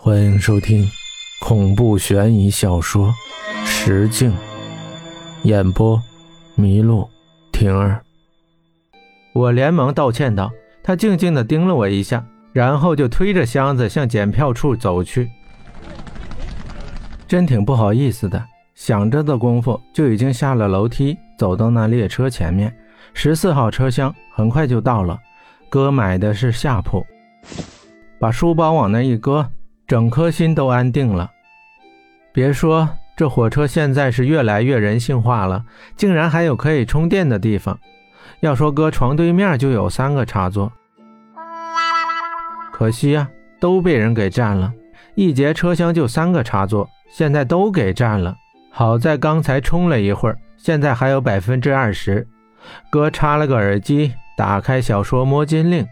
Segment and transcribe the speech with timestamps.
[0.00, 0.88] 欢迎收听
[1.40, 3.12] 恐怖悬疑小说
[3.66, 4.30] 《石镜》，
[5.42, 6.00] 演播：
[6.56, 7.10] 麋鹿
[7.50, 8.00] 婷儿。
[9.32, 10.52] 我连忙道歉道
[10.84, 15.28] ：“他静静的盯了我一下，然后就推着箱子向检票处走去。
[17.26, 18.40] 真挺不好意思的，
[18.76, 22.72] 想着的功夫就已经下了楼梯，走到那列车前面，
[23.14, 25.18] 十四号车厢很快就到了。
[25.68, 27.04] 哥买的是下铺，
[28.20, 29.50] 把书包往那一搁。”
[29.88, 31.30] 整颗心都安定了。
[32.30, 35.64] 别说这火车现在是越来越人性化了，
[35.96, 37.76] 竟然还有可以充电的地方。
[38.40, 40.70] 要说搁床对面就有三个插座，
[42.70, 43.26] 可惜呀，
[43.58, 44.70] 都被人给占了。
[45.14, 48.36] 一节车厢就三个插座，现在都给占了。
[48.70, 52.28] 好在刚才充了一会儿，现在还有百分之二十。
[52.90, 55.82] 哥插了个耳机，打开小说《摸金令》。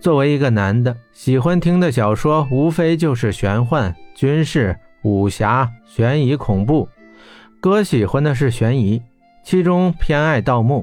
[0.00, 6.88] 作为一个男的，喜欢听的小说无非就是玄幻、军事、武侠、悬疑、恐怖。
[7.60, 9.02] 哥喜欢的是悬疑，
[9.44, 10.82] 其中偏爱盗墓。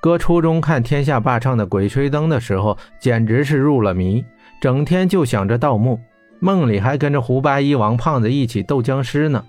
[0.00, 4.24] 哥初中看天下霸唱的《鬼吹灯》的时候，简直是入了迷，
[4.60, 6.00] 整天就想着盗墓，
[6.40, 9.44] 梦里还跟着胡八一、王胖子一起斗僵尸呢。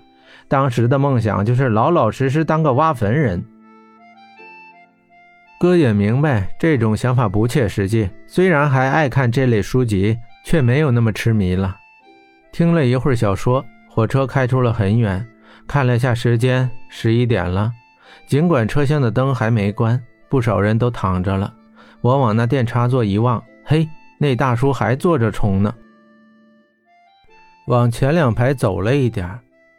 [0.46, 3.44] 当时的梦想就是老老实实当个挖坟人。
[5.58, 11.76] 哥也明白这种想法不切实际，虽然还爱看这类书籍，却没有那么痴迷了。
[12.52, 15.26] 听了一会儿小说，火车开出了很远，
[15.66, 17.72] 看了下时间，十一点了。
[18.28, 21.52] 尽管车厢的灯还没关，不少人都躺着了。
[22.02, 23.88] 我往那电插座一望，嘿，
[24.20, 25.74] 那大叔还坐着充呢。
[27.66, 29.28] 往前两排走了一点，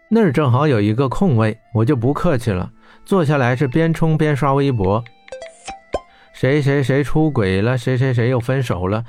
[0.10, 2.70] 那儿正好有一个空位，我就不客气了，
[3.06, 5.02] 坐下来是边充边刷微博。
[6.40, 7.78] 谁谁谁出轨了？
[7.78, 9.04] 谁谁谁又分手了？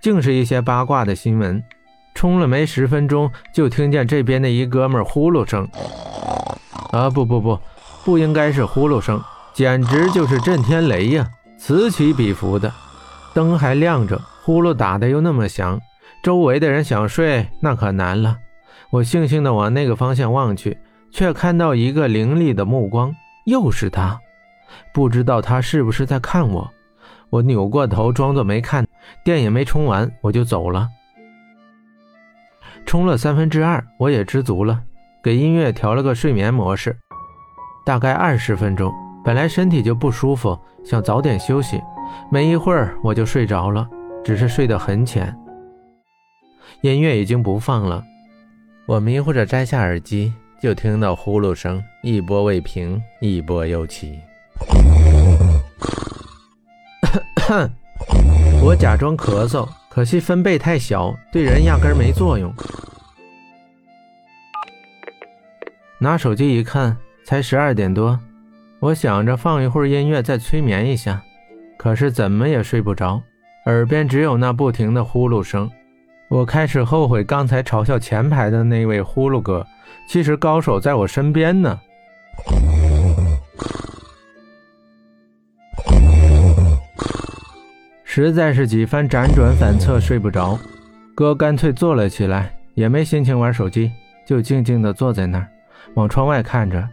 [0.00, 1.62] 竟是一些八卦的新闻。
[2.14, 5.68] 冲了没十分钟，就听见这边的一哥们呼噜声。
[6.92, 7.58] 啊，不不不，
[8.02, 11.28] 不应该是呼噜声，简直就是震天雷呀，
[11.58, 12.72] 此起彼伏的。
[13.34, 15.78] 灯还亮着，呼噜打的又那么响，
[16.22, 18.38] 周围的人想睡那可难了。
[18.88, 20.78] 我悻悻地往那个方向望去，
[21.12, 24.18] 却看到一个凌厉的目光，又是他。
[24.92, 26.70] 不知道他是不是在看我，
[27.28, 28.86] 我扭过头装作没看，
[29.24, 30.88] 电也没充完，我就走了。
[32.86, 34.80] 充了三分之二，我也知足了，
[35.22, 36.96] 给音乐调了个睡眠模式，
[37.84, 38.92] 大概二十分钟。
[39.22, 41.78] 本来身体就不舒服，想早点休息，
[42.30, 43.86] 没一会儿我就睡着了，
[44.24, 45.36] 只是睡得很浅。
[46.80, 48.02] 音乐已经不放了，
[48.86, 50.32] 我迷糊着摘下耳机，
[50.62, 54.18] 就听到呼噜声一波未平，一波又起。
[58.62, 62.52] 我假装咳嗽，可惜分贝太小，对人压根没作用。
[65.98, 68.18] 拿手机一看，才十二点多，
[68.78, 71.20] 我想着放一会儿音乐再催眠一下，
[71.76, 73.20] 可是怎么也睡不着，
[73.66, 75.70] 耳边只有那不停的呼噜声。
[76.28, 79.66] 我开始后悔刚才嘲笑前排的那位呼噜哥，
[80.08, 81.78] 其实高手在我身边呢。
[88.12, 90.58] 实在是几番辗转反侧睡不着，
[91.14, 93.92] 哥干脆坐了起来，也没心情玩手机，
[94.26, 95.46] 就静静地坐在那儿，
[95.94, 96.88] 往窗外看着。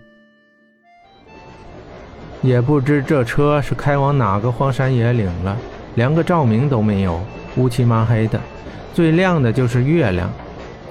[2.44, 5.57] 也不知这车是开往哪个荒山野岭了，
[5.95, 7.19] 连个照明都没有，
[7.56, 8.39] 乌漆麻黑的，
[8.94, 10.29] 最亮的就是月亮。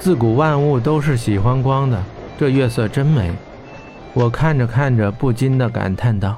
[0.00, 2.02] 自古万物都是喜欢光的，
[2.36, 3.30] 这月色真美。
[4.12, 6.36] 我看着看着，不禁地感叹道。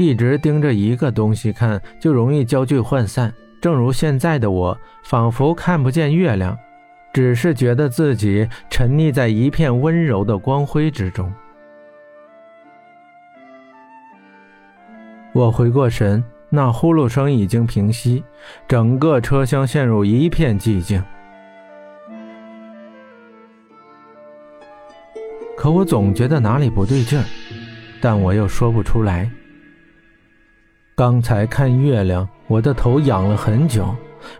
[0.00, 3.30] 一直盯着一个东西看，就容易焦距涣散。
[3.60, 6.56] 正如现在的我，仿佛看不见月亮，
[7.12, 11.30] 只是觉得自己沉溺在一片温柔的光辉之中。
[15.34, 18.24] 我回过神，那呼噜声已经平息，
[18.66, 21.04] 整个车厢陷入一片寂静。
[25.58, 27.24] 可我总觉得哪里不对劲儿，
[28.00, 29.30] 但我又说不出来。
[31.00, 33.88] 刚才看月亮，我的头仰了很久，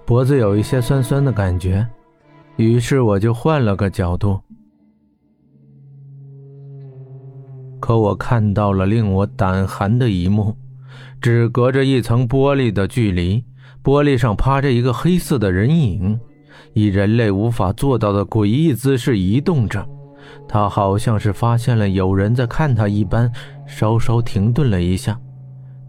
[0.04, 1.88] 脖子有一些酸酸的感觉，
[2.56, 4.38] 于是我就换了个角度。
[7.80, 10.54] 可我看到了令我胆寒的一幕：
[11.18, 13.42] 只隔着一层玻璃的距离，
[13.82, 16.20] 玻璃上趴着一个黑色的人影，
[16.74, 19.88] 以人类无法做到的诡异姿势移动着。
[20.46, 23.32] 他好像是发现了有人在看他一般，
[23.66, 25.18] 稍稍停顿了一下。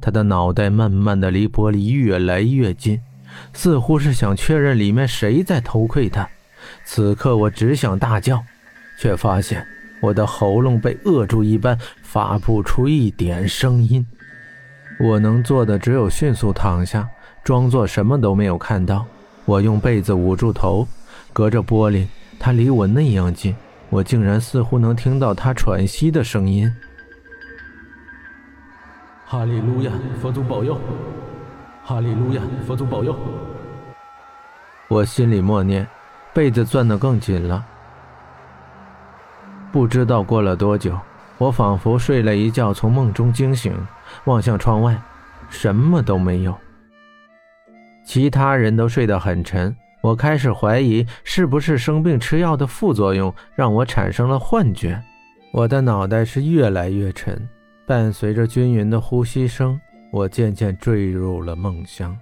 [0.02, 3.00] 他的脑袋慢慢的离玻璃越来越近，
[3.54, 6.28] 似乎是想确认里面谁在偷窥他。
[6.84, 8.44] 此刻我只想大叫，
[9.00, 9.66] 却发现
[10.02, 14.06] 我的喉咙被扼住一般，发不出一点声音。
[15.00, 17.08] 我能做的只有迅速躺下，
[17.44, 19.06] 装作什么都没有看到。
[19.46, 20.88] 我用被子捂住头，
[21.34, 22.06] 隔着玻璃，
[22.40, 23.56] 他离我那样近，
[23.90, 26.72] 我竟然似乎能听到他喘息的声音。
[29.32, 30.78] 哈利路亚，佛祖保佑！
[31.86, 33.16] 哈利路亚，佛祖保佑！
[34.90, 35.88] 我心里默念，
[36.34, 37.66] 被子攥得更紧了。
[39.72, 41.00] 不知道过了多久，
[41.38, 43.74] 我仿佛睡了一觉，从梦中惊醒。
[44.26, 45.02] 望向窗外，
[45.48, 46.54] 什么都没有。
[48.04, 55.02] 其他人都睡得很沉，我开始怀疑是不是生病吃药的副作用让我产生了幻觉。
[55.54, 57.48] 我的脑袋是越来越沉，
[57.92, 59.78] 伴随着均匀的呼吸声，
[60.12, 62.18] 我渐渐坠入了梦乡。